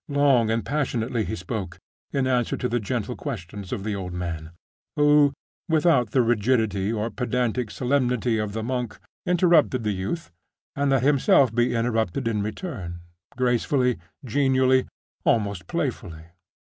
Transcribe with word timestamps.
Long 0.09 0.49
and 0.49 0.65
passionately 0.65 1.23
he 1.25 1.35
spoke, 1.35 1.77
in 2.11 2.25
answer 2.25 2.57
to 2.57 2.67
the 2.67 2.79
gentle 2.79 3.15
questions 3.15 3.71
of 3.71 3.83
the 3.83 3.95
old 3.95 4.13
man, 4.13 4.49
who, 4.95 5.31
without 5.69 6.09
the 6.09 6.23
rigidity 6.23 6.91
or 6.91 7.11
pedantic 7.11 7.69
solemnity 7.69 8.39
of 8.39 8.53
the 8.53 8.63
monk, 8.63 8.97
interrupted 9.27 9.83
the 9.83 9.91
youth, 9.93 10.31
and 10.75 10.89
let 10.89 11.03
himself 11.03 11.53
be 11.53 11.75
interrupted 11.75 12.27
in 12.27 12.41
return, 12.41 13.01
gracefully, 13.37 13.99
genially, 14.25 14.87
almost 15.23 15.67
playfully. 15.67 16.23